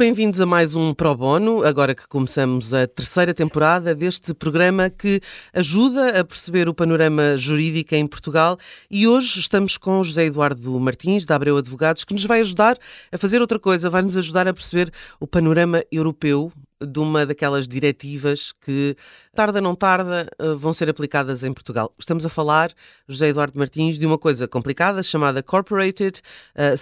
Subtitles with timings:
[0.00, 5.20] Bem-vindos a mais um Pro Bono, agora que começamos a terceira temporada deste programa que
[5.52, 8.56] ajuda a perceber o panorama jurídico em Portugal
[8.90, 12.78] e hoje estamos com José Eduardo Martins, da Abreu Advogados, que nos vai ajudar
[13.12, 16.50] a fazer outra coisa, vai nos ajudar a perceber o panorama europeu
[16.82, 18.96] de uma daquelas diretivas que,
[19.34, 21.94] tarda não tarda, eh, vão ser aplicadas em Portugal.
[21.98, 22.72] Estamos a falar,
[23.06, 26.20] José Eduardo Martins, de uma coisa complicada chamada Corporated
[26.56, 26.78] uh,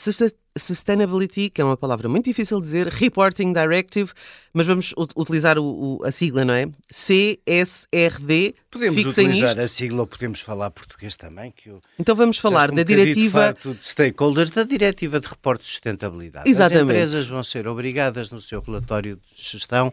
[0.59, 4.11] Sustainability, que é uma palavra muito difícil de dizer, Reporting Directive,
[4.53, 6.69] mas vamos utilizar o, o, a sigla, não é?
[6.91, 8.55] CSRD.
[8.71, 9.61] Podemos Fixem utilizar isto.
[9.61, 11.53] a sigla ou podemos falar português também.
[11.57, 13.57] Que eu Então vamos falar um da diretiva.
[13.62, 16.48] De, de stakeholders, da diretiva de reporte de sustentabilidade.
[16.48, 16.79] Exatamente.
[16.79, 19.92] As empresas vão ser obrigadas no seu relatório de gestão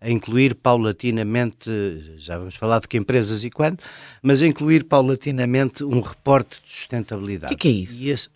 [0.00, 1.70] a incluir paulatinamente,
[2.18, 3.78] já vamos falar de que empresas e quando,
[4.22, 7.56] mas a incluir paulatinamente um reporte de O sustentabilidade.
[7.56, 8.08] que é, que é isso?
[8.08, 8.28] Esse...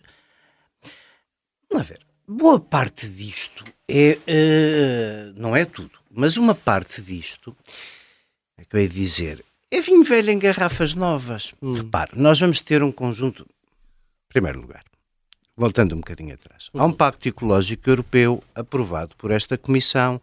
[1.71, 1.99] Vamos ver.
[2.27, 4.19] Boa parte disto é.
[4.27, 7.55] eh, não é tudo, mas uma parte disto,
[8.57, 11.53] é que eu ia dizer, é vinho velho em garrafas novas.
[11.61, 11.73] Hum.
[11.73, 13.43] Repare, nós vamos ter um conjunto.
[13.43, 14.83] Em primeiro lugar,
[15.57, 20.21] voltando um bocadinho atrás, há um Pacto Ecológico Europeu aprovado por esta Comissão.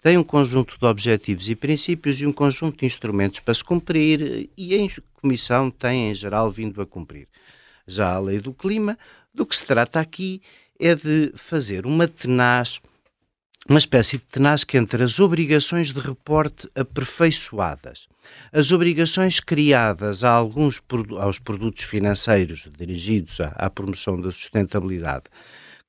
[0.00, 4.48] Tem um conjunto de objetivos e princípios e um conjunto de instrumentos para se cumprir,
[4.56, 7.26] e a Comissão tem, em geral, vindo a cumprir.
[7.84, 8.96] Já a lei do clima,
[9.34, 10.40] do que se trata aqui
[10.78, 12.80] é de fazer uma tenaz,
[13.68, 18.08] uma espécie de tenaz que entre as obrigações de reporte aperfeiçoadas,
[18.52, 20.80] as obrigações criadas a alguns
[21.18, 25.24] aos produtos financeiros dirigidos à, à promoção da sustentabilidade,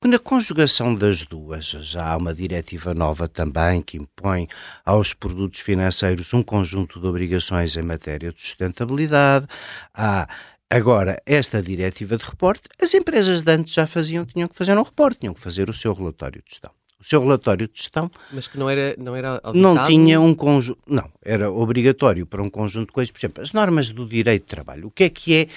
[0.02, 4.48] na conjugação das duas, já há uma diretiva nova também que impõe
[4.82, 9.46] aos produtos financeiros um conjunto de obrigações em matéria de sustentabilidade.
[9.92, 10.26] Há
[10.70, 12.68] agora esta diretiva de reporte.
[12.80, 15.72] As empresas de antes já faziam, tinham que fazer um reporte, tinham que fazer o
[15.72, 16.70] seu relatório de gestão.
[16.98, 20.80] O seu relatório de gestão Mas que não era, não era não tinha um conjunto.
[20.86, 23.10] Não, era obrigatório para um conjunto de coisas.
[23.10, 24.86] Por exemplo, as normas do direito de trabalho.
[24.88, 25.48] O que é que é?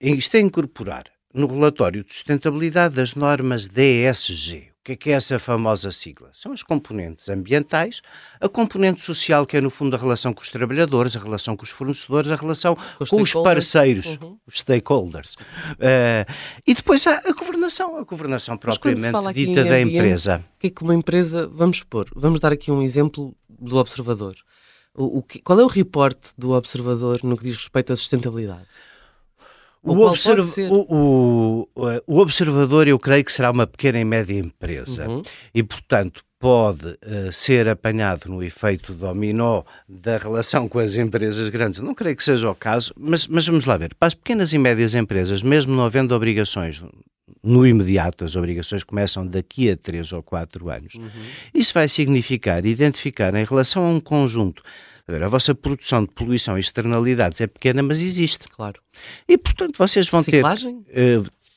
[0.00, 4.73] Isto é incorporar no relatório de sustentabilidade das normas DSG.
[4.84, 6.28] O que é que é essa famosa sigla?
[6.34, 8.02] São as componentes ambientais,
[8.38, 11.64] a componente social, que é no fundo a relação com os trabalhadores, a relação com
[11.64, 14.36] os fornecedores, a relação os com os parceiros, Uhum.
[14.46, 15.36] os stakeholders.
[15.80, 16.26] Eh,
[16.66, 20.44] e depois há a governação, a governação propriamente dita da ambiente, empresa.
[20.54, 21.48] O que é que uma empresa.
[21.48, 24.34] Vamos supor, vamos dar aqui um exemplo do observador.
[24.94, 28.66] O, o que- qual é o reporte do observador no que diz respeito à sustentabilidade?
[29.92, 30.40] O, observ-
[30.72, 35.22] o- o- o observador, eu creio que será uma pequena e média empresa Uhum.
[35.54, 41.80] e, portanto, pode eh, ser apanhado no efeito dominó da relação com as empresas grandes.
[41.80, 43.94] Não creio que seja o caso, mas, mas vamos lá ver.
[43.94, 46.82] Para as pequenas e médias empresas, mesmo não havendo obrigações
[47.42, 51.08] no imediato, as obrigações começam daqui a três ou quatro anos, Uhum.
[51.54, 54.62] isso vai significar identificar em relação a um conjunto.
[55.06, 58.48] A vossa produção de poluição e externalidades é pequena, mas existe.
[58.48, 58.80] Claro.
[59.28, 60.82] E, portanto, vocês vão ter, Reciclagem?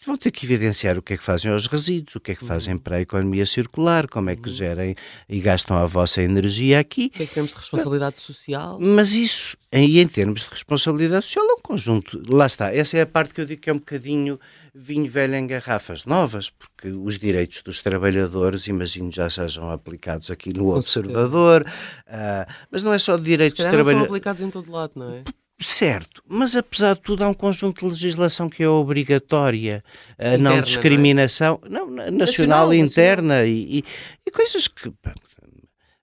[0.07, 2.45] Vão ter que evidenciar o que é que fazem aos resíduos, o que é que
[2.45, 4.95] fazem para a economia circular, como é que gerem
[5.29, 7.07] e gastam a vossa energia aqui.
[7.07, 8.79] O que é que temos de responsabilidade social?
[8.79, 12.21] Mas isso, e em termos de responsabilidade social, é um conjunto.
[12.29, 14.39] Lá está, essa é a parte que eu digo que é um bocadinho
[14.73, 20.53] vinho velho em garrafas novas, porque os direitos dos trabalhadores, imagino, já sejam aplicados aqui
[20.53, 21.65] no Com Observador,
[22.07, 24.09] ah, mas não é só direitos não são trabalhadores.
[24.09, 25.23] aplicados em todo lado, não é?
[25.59, 29.83] Certo, mas apesar de tudo há um conjunto de legislação que é obrigatória,
[30.19, 30.61] a Interna, não não é?
[30.61, 33.83] discriminação, não, na- nacional, Nacional, interna E, e-
[34.25, 35.15] e coisas que pá,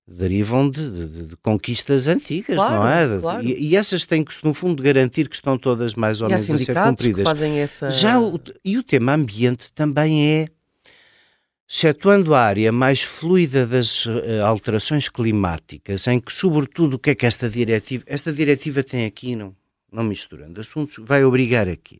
[0.09, 3.21] derivam de, de- de conquistas antigas, Claro, não é?
[3.21, 3.45] claro.
[3.45, 6.59] E, e essas têm que, no fundo, garantir que estão todas mais ou menos a
[6.59, 7.25] ser cumpridas.
[7.59, 7.91] essa.
[7.91, 10.49] Já o, e o tema ambiente também é,
[11.75, 17.15] excetuando a área mais fluida das eh, alterações climáticas, em que, sobretudo, o que é
[17.17, 19.57] que esta diretiva, esta diretiva tem aqui, não,
[19.91, 21.99] não misturando assuntos, vai obrigar aqui,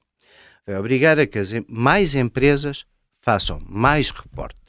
[0.65, 2.87] vai obrigar a que as mais empresas
[3.21, 4.64] façam mais reporte.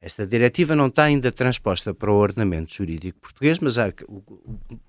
[0.00, 3.92] Esta diretiva não está ainda transposta para o ordenamento jurídico português, mas, há,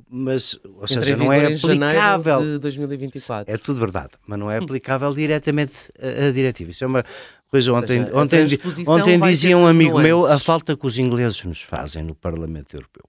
[0.08, 2.42] mas ou Entra seja, não é aplicável.
[2.42, 3.52] de 2024.
[3.52, 6.70] É tudo verdade, mas não é aplicável diretamente a, a diretiva.
[6.70, 7.04] Isso é uma
[7.50, 7.72] coisa.
[7.74, 8.48] Ontem, seja, ontem,
[8.88, 12.76] ontem vai dizia um amigo meu a falta que os ingleses nos fazem no Parlamento
[12.76, 13.04] Europeu.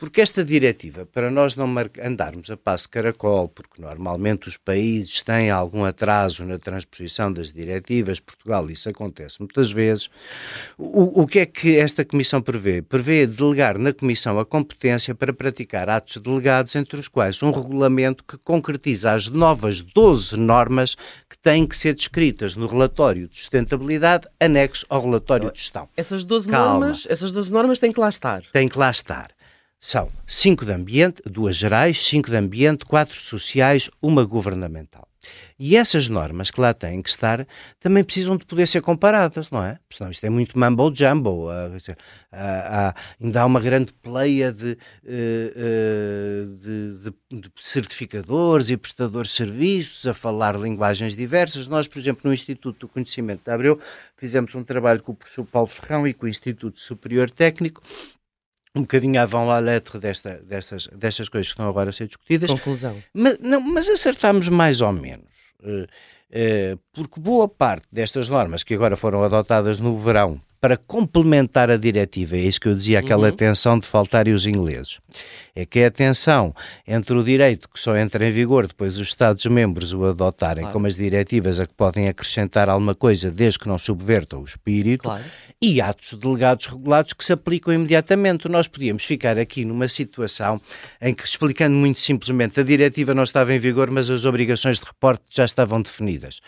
[0.00, 1.66] Porque esta diretiva, para nós não
[2.02, 8.18] andarmos a passo caracol, porque normalmente os países têm algum atraso na transposição das diretivas,
[8.18, 10.08] Portugal isso acontece muitas vezes,
[10.78, 12.80] o, o que é que esta Comissão prevê?
[12.80, 18.24] Prevê delegar na Comissão a competência para praticar atos delegados, entre os quais um regulamento
[18.24, 20.94] que concretiza as novas 12 normas
[21.28, 25.90] que têm que ser descritas no relatório de sustentabilidade anexo ao relatório de gestão.
[25.94, 28.42] Essas 12 normas, essas 12 normas têm que lá estar.
[28.50, 29.28] Têm que lá estar.
[29.80, 35.08] São cinco de ambiente, duas gerais, cinco de ambiente, quatro sociais, uma governamental.
[35.58, 37.46] E essas normas que lá têm que estar
[37.78, 39.78] também precisam de poder ser comparadas, não é?
[39.86, 41.48] Porque senão isto é muito mumbo-jumbo.
[41.48, 44.72] Uh, uh, ainda há uma grande pleia de,
[45.04, 51.68] uh, de, de, de, certificadores e prestadores de serviços a falar linguagens diversas.
[51.68, 53.78] Nós, por exemplo, no Instituto do Conhecimento de Abreu,
[54.16, 57.82] fizemos um trabalho com o professor Paulo Ferrão e com o Instituto Superior Técnico
[58.74, 62.50] um bocadinho avant la lettre desta, destas, destas coisas que estão agora a ser discutidas.
[62.50, 62.96] Conclusão.
[63.12, 65.28] Mas, não, mas acertámos mais ou menos.
[65.60, 71.70] Uh, uh, porque boa parte destas normas que agora foram adotadas no verão para complementar
[71.70, 73.34] a diretiva, é isso que eu dizia, aquela uhum.
[73.34, 74.98] tensão de faltarem os ingleses,
[75.54, 76.54] é que é a tensão
[76.86, 80.72] entre o direito que só entra em vigor depois os Estados-membros o adotarem claro.
[80.74, 85.04] como as diretivas a que podem acrescentar alguma coisa desde que não subvertam o espírito,
[85.04, 85.24] claro.
[85.62, 88.48] e atos delegados regulados que se aplicam imediatamente.
[88.48, 90.60] Nós podíamos ficar aqui numa situação
[91.00, 94.84] em que, explicando muito simplesmente, a diretiva não estava em vigor, mas as obrigações de
[94.84, 96.40] reporte já estavam definidas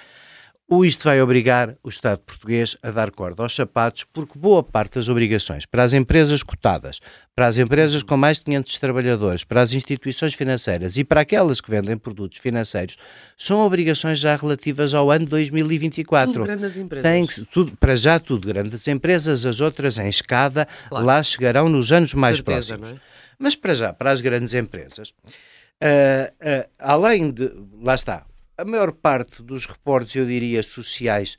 [0.72, 4.94] ou isto vai obrigar o Estado português a dar corda aos sapatos, porque boa parte
[4.94, 6.98] das obrigações para as empresas cotadas,
[7.36, 11.60] para as empresas com mais de 500 trabalhadores, para as instituições financeiras e para aquelas
[11.60, 12.96] que vendem produtos financeiros,
[13.36, 16.32] são obrigações já relativas ao ano 2024.
[16.32, 17.02] Tudo grandes empresas.
[17.02, 21.04] Tem que, tudo, para já tudo grandes empresas, as outras em escada, claro.
[21.04, 22.98] lá chegarão nos anos mais certeza, próximos.
[22.98, 23.02] É?
[23.38, 27.52] Mas para já, para as grandes empresas, uh, uh, além de,
[27.82, 28.24] lá está,
[28.56, 31.36] a maior parte dos reportes, eu diria, sociais,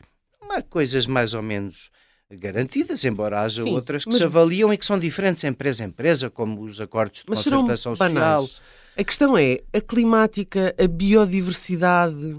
[0.50, 1.90] há coisas mais ou menos
[2.30, 4.18] garantidas, embora haja Sim, outras que mas...
[4.18, 7.96] se avaliam e que são diferentes empresa a empresa, como os acordos de mas concertação
[7.96, 8.48] social.
[8.96, 12.38] A questão é a climática, a biodiversidade.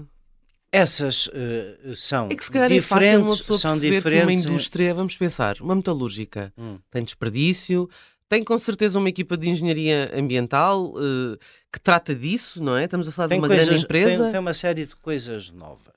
[0.71, 4.11] Essas uh, são é que se calhar diferentes, é fácil uma pessoa são diferentes.
[4.11, 6.77] que uma indústria, vamos pensar, uma metalúrgica, hum.
[6.91, 7.89] tem desperdício,
[8.27, 11.37] tem com certeza uma equipa de engenharia ambiental uh,
[11.71, 12.85] que trata disso, não é?
[12.85, 14.23] Estamos a falar tem de uma coisas, grande empresa.
[14.23, 15.93] Tem, tem, uma série de coisas novas.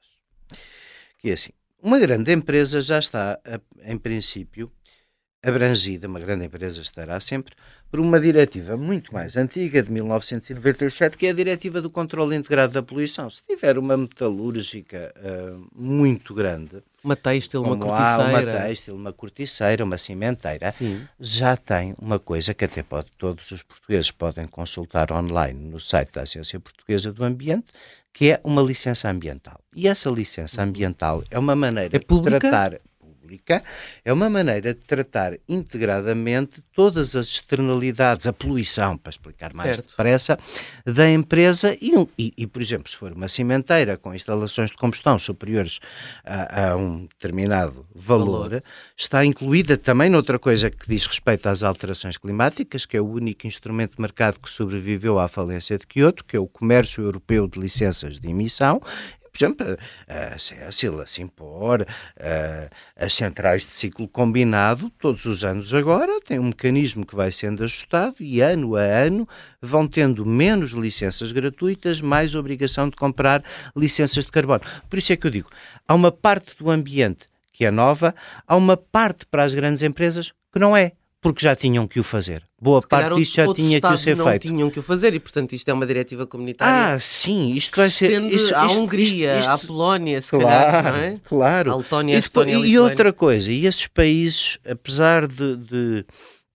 [1.18, 1.50] Que é assim,
[1.82, 3.38] uma grande empresa já está,
[3.84, 4.70] em princípio,
[5.42, 7.54] abrangida, uma grande empresa estará sempre,
[7.90, 12.72] por uma diretiva muito mais antiga, de 1997, que é a Diretiva do Controlo Integrado
[12.72, 13.30] da Poluição.
[13.30, 19.84] Se tiver uma metalúrgica uh, muito grande, uma têxtil, uma corticeira, uma têxtil, uma corticeira,
[19.84, 21.06] uma cimenteira, Sim.
[21.18, 26.12] já tem uma coisa que até pode, todos os portugueses podem consultar online no site
[26.12, 27.68] da Agência Portuguesa do Ambiente,
[28.12, 29.60] que é uma licença ambiental.
[29.74, 32.80] E essa licença ambiental é uma maneira é de tratar
[33.28, 33.62] pública,
[34.04, 39.90] é uma maneira de tratar integradamente todas as externalidades, a poluição, para explicar mais certo.
[39.90, 40.38] depressa,
[40.86, 45.18] da empresa e, e, e, por exemplo, se for uma cimenteira com instalações de combustão
[45.18, 45.78] superiores
[46.24, 48.62] a, a um determinado valor, valor,
[48.96, 53.46] está incluída também noutra coisa que diz respeito às alterações climáticas, que é o único
[53.46, 57.60] instrumento de mercado que sobreviveu à falência de Kyoto, que é o comércio europeu de
[57.60, 58.80] licenças de emissão,
[59.38, 61.86] por exemplo, a Cécil, a Simpor,
[62.96, 67.62] as centrais de ciclo combinado, todos os anos agora, têm um mecanismo que vai sendo
[67.62, 69.28] ajustado e ano a ano
[69.62, 73.44] vão tendo menos licenças gratuitas, mais obrigação de comprar
[73.76, 74.60] licenças de carbono.
[74.90, 75.50] Por isso é que eu digo,
[75.86, 78.14] há uma parte do ambiente que é nova,
[78.46, 82.04] há uma parte para as grandes empresas que não é porque já tinham que o
[82.04, 82.42] fazer.
[82.60, 84.42] Boa Se parte disto já tinha que ser não feito.
[84.42, 86.94] tinham que o fazer e, portanto, isto é uma diretiva comunitária.
[86.94, 88.22] Ah, sim, isto vai ser.
[88.24, 91.14] Isto, à Hungria, isto, isto, à Polónia, se claro, calhar, não é?
[91.24, 91.72] Claro.
[91.72, 96.06] À Letónia, e, Estónia, e outra coisa, e esses países, apesar de, de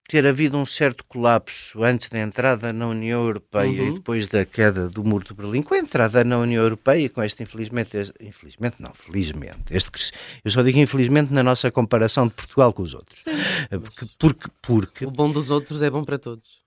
[0.07, 3.89] ter havido um certo colapso antes da entrada na União Europeia uhum.
[3.89, 7.23] e depois da queda do muro de Berlim, com a entrada na União Europeia, com
[7.23, 10.11] este infelizmente, este, infelizmente não, felizmente, este,
[10.43, 13.23] eu só digo infelizmente na nossa comparação de Portugal com os outros,
[13.69, 16.61] porque, porque, porque o bom dos outros é bom para todos.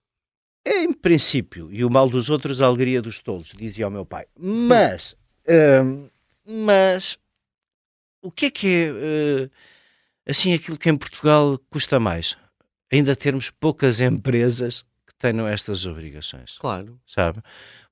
[0.64, 4.04] É em princípio, e o mal dos outros a alegria dos tolos, dizia o meu
[4.04, 4.26] pai.
[4.36, 5.16] Mas,
[5.84, 6.08] hum,
[6.44, 7.18] mas
[8.20, 9.50] o que é que é uh,
[10.28, 12.36] assim aquilo que em Portugal custa mais?
[12.96, 16.56] Ainda termos poucas empresas que tenham estas obrigações.
[16.58, 16.98] Claro.
[17.06, 17.42] Sabe?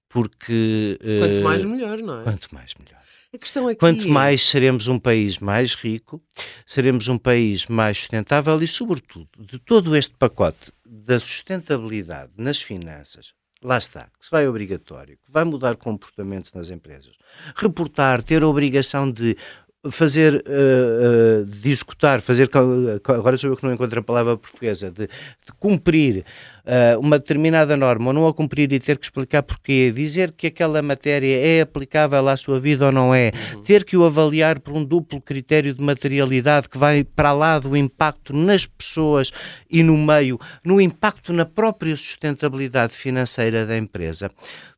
[0.08, 0.98] Porque.
[1.20, 2.24] Quanto uh, mais melhor, não é?
[2.24, 3.04] Quanto mais melhor.
[3.34, 6.22] A questão é que Quanto mais seremos um país mais rico,
[6.64, 13.34] seremos um país mais sustentável e, sobretudo, de todo este pacote da sustentabilidade nas finanças,
[13.60, 17.16] lá está, que se vai obrigatório, que vai mudar comportamentos nas empresas,
[17.56, 19.36] reportar, ter a obrigação de
[19.90, 22.48] fazer, uh, uh, de executar, fazer,
[23.08, 26.24] agora sou eu que não encontro a palavra portuguesa, de, de cumprir
[26.64, 30.46] uh, uma determinada norma ou não a cumprir e ter que explicar porquê, dizer que
[30.46, 33.62] aquela matéria é aplicável à sua vida ou não é, uhum.
[33.62, 37.76] ter que o avaliar por um duplo critério de materialidade que vai para lá do
[37.76, 39.30] impacto nas pessoas
[39.70, 44.30] e no meio, no impacto na própria sustentabilidade financeira da empresa.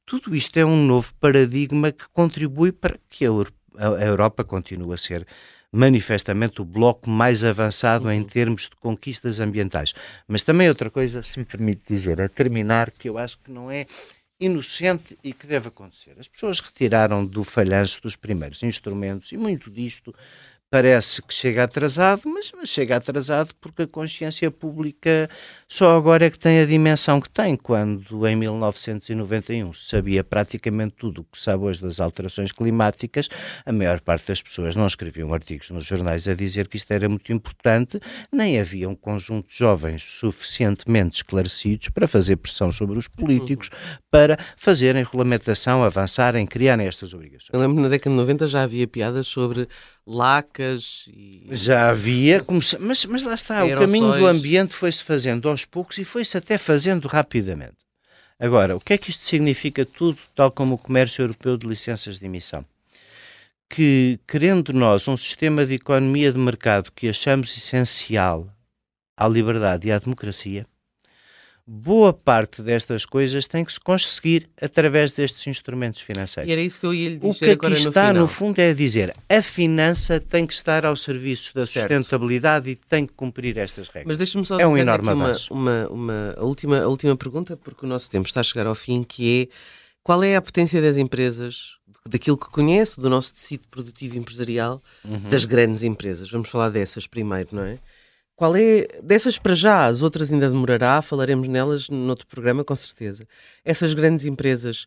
[0.04, 3.32] Tudo isto é um novo paradigma que contribui para que a
[3.78, 5.26] a Europa continua a ser
[5.71, 8.26] manifestamente o bloco mais avançado em uhum.
[8.26, 9.92] termos de conquistas ambientais.
[10.26, 13.71] Mas também outra coisa, se me permite dizer, a terminar, que eu acho que não
[13.71, 13.87] é
[14.38, 16.14] inocente e que deve acontecer.
[16.18, 20.14] As pessoas retiraram do falhanço dos primeiros instrumentos e muito disto
[20.70, 25.30] parece que chega atrasado, mas, mas, chega atrasado porque a consciência pública
[25.68, 30.94] só agora é que tem a dimensão que tem, quando em 1991 se sabia praticamente
[30.99, 33.28] tudo o que sabe hoje das alterações climáticas,
[33.64, 37.08] a maior parte das pessoas não escreviam artigos nos jornais a dizer que isto era
[37.08, 38.00] muito importante,
[38.32, 43.70] nem havia um conjunto de jovens suficientemente esclarecidos para fazer pressão sobre os políticos
[44.11, 47.50] para fazerem regulamentação, avançarem, criarem estas obrigações.
[47.52, 49.68] Eu lembro que na década de 90 já havia piadas sobre
[50.06, 51.46] lacas e...
[51.50, 52.44] Já havia,
[52.78, 53.76] mas, mas lá está, Aerossóis.
[53.76, 57.86] o caminho do ambiente foi-se fazendo aos poucos e foi-se até fazendo rapidamente.
[58.38, 62.18] Agora, o que é que isto significa tudo, tal como o comércio europeu de licenças
[62.18, 62.64] de emissão?
[63.68, 68.48] Que, querendo nós um sistema de economia de mercado que achamos essencial
[69.16, 70.66] à liberdade e à democracia,
[71.66, 76.49] boa parte destas coisas tem que se conseguir através destes instrumentos financeiros.
[76.49, 78.61] E era isso que eu ia lhe dizer O que aqui está, no, no, fundo,
[78.61, 81.88] é dizer a finança tem que estar ao serviço da certo.
[81.88, 84.06] sustentabilidade e tem que cumprir estas regras.
[84.06, 87.85] Mas deixe-me só é um enorme uma, uma, uma, a, última, a última pergunta, porque
[87.85, 89.56] o nosso tempo está a chegar ao fim, que é
[90.04, 95.28] qual é a potência das empresas, daquilo que conhece, do nosso tecido produtivo empresarial, uhum.
[95.28, 96.30] das grandes empresas?
[96.30, 97.78] Vamos falar dessas primeiro, não é?
[98.37, 103.26] Qual é, dessas para já, as outras ainda demorará, falaremos nelas noutro programa, com certeza.
[103.64, 104.85] Essas grandes empresas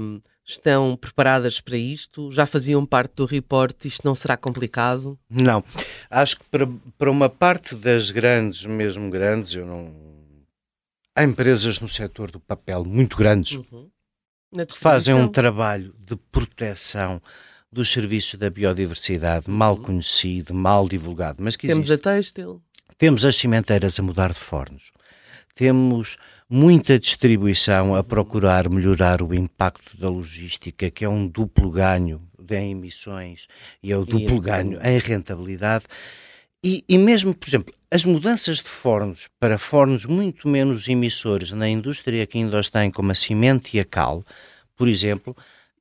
[0.00, 2.30] um, estão preparadas para isto?
[2.30, 3.84] Já faziam parte do report?
[3.84, 5.18] Isto não será complicado?
[5.28, 5.64] Não.
[6.08, 9.92] Acho que para, para uma parte das grandes, mesmo grandes, eu não.
[11.16, 13.90] Há empresas no setor do papel muito grandes uhum.
[14.68, 17.20] que fazem um trabalho de proteção
[17.72, 19.82] dos serviços da biodiversidade mal uhum.
[19.82, 21.42] conhecido, mal divulgado.
[21.42, 22.62] Mas que Temos a têxtil.
[22.98, 24.92] Temos as cimenteiras a mudar de fornos.
[25.54, 26.16] Temos
[26.48, 32.72] muita distribuição a procurar melhorar o impacto da logística, que é um duplo ganho em
[32.72, 33.46] emissões
[33.82, 35.84] e é o duplo ganho em rentabilidade.
[36.62, 41.68] E, e, mesmo, por exemplo, as mudanças de fornos para fornos muito menos emissores na
[41.68, 44.24] indústria que ainda os tem, como a cimento e a cal,
[44.74, 45.36] por exemplo,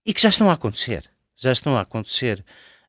[0.05, 1.10] e que já estão a acontecer.
[1.36, 2.43] Já estão a acontecer.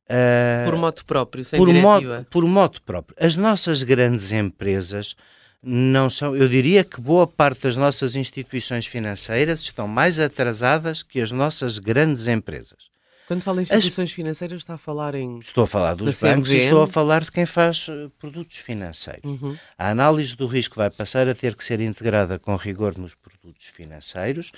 [0.05, 2.19] Uh, por moto próprio, sem por diretiva.
[2.19, 3.17] Moto, por moto próprio.
[3.19, 5.17] As nossas grandes empresas
[5.63, 11.21] não são, eu diria que boa parte das nossas instituições financeiras estão mais atrasadas que
[11.21, 12.93] as nossas grandes empresas.
[13.27, 14.15] Quando fala em instituições As...
[14.15, 15.39] financeiras, está a falar em.
[15.39, 16.61] Estou a falar dos bancos CMVM?
[16.61, 19.25] e estou a falar de quem faz uh, produtos financeiros.
[19.25, 19.57] Uhum.
[19.79, 23.67] A análise do risco vai passar a ter que ser integrada com rigor nos produtos
[23.69, 24.53] financeiros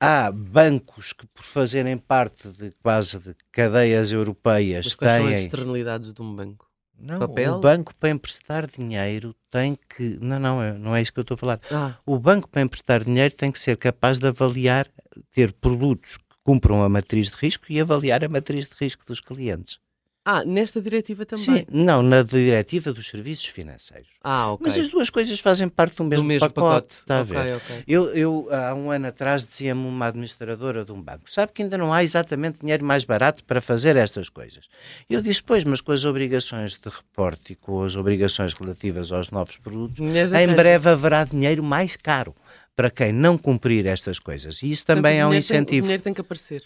[0.00, 5.22] há bancos que, por fazerem parte de quase de cadeias europeias, Mas quais têm.
[5.22, 6.66] são as externalidades de um banco?
[6.98, 7.54] Não, Papel?
[7.54, 10.18] o banco para emprestar dinheiro tem que.
[10.20, 11.60] Não, não, é, não é isso que eu estou a falar.
[11.70, 11.94] Ah.
[12.06, 14.88] O banco para emprestar dinheiro tem que ser capaz de avaliar,
[15.30, 19.20] ter produtos que cumpram a matriz de risco e avaliar a matriz de risco dos
[19.20, 19.78] clientes.
[20.28, 21.58] Ah, nesta diretiva também?
[21.58, 24.08] Sim, não, na diretiva dos serviços financeiros.
[24.24, 24.66] Ah, ok.
[24.66, 26.94] Mas as duas coisas fazem parte do mesmo, do mesmo pacote, pacote.
[26.94, 27.56] Está okay, a ver?
[27.58, 27.84] Okay.
[27.86, 31.78] Eu, eu, há um ano atrás, dizia-me uma administradora de um banco: sabe que ainda
[31.78, 34.64] não há exatamente dinheiro mais barato para fazer estas coisas.
[35.08, 39.30] Eu disse: pois, mas com as obrigações de reporte e com as obrigações relativas aos
[39.30, 42.34] novos produtos, em breve haverá dinheiro mais caro
[42.74, 44.60] para quem não cumprir estas coisas.
[44.60, 45.68] E isso também Portanto, é um incentivo.
[45.68, 46.64] Tem, o dinheiro tem que aparecer.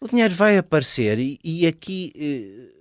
[0.00, 2.12] O dinheiro vai aparecer e, e aqui.
[2.16, 2.79] Eh,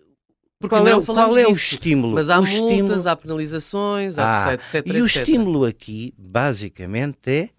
[0.59, 2.15] porque qual, é, qual é o estímulo?
[2.15, 3.09] Mas há o multas, estímulo...
[3.09, 4.93] há penalizações, há ah, etc, etc.
[4.93, 7.49] E o estímulo aqui, basicamente, é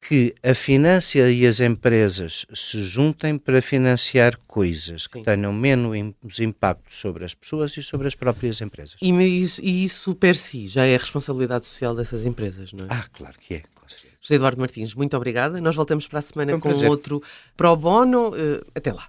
[0.00, 5.10] que a finança e as empresas se juntem para financiar coisas Sim.
[5.10, 8.96] que tenham menos impacto sobre as pessoas e sobre as próprias empresas.
[9.00, 12.88] E isso, e isso per si já é a responsabilidade social dessas empresas, não é?
[12.90, 13.62] Ah, claro que é.
[14.20, 15.60] José Eduardo Martins, muito obrigada.
[15.60, 16.88] Nós voltamos para a semana um com prazer.
[16.88, 17.20] outro
[17.56, 18.28] Pro Bono.
[18.28, 19.08] Uh, até lá.